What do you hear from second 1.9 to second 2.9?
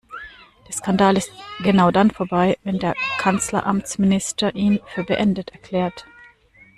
dann vorbei, wenn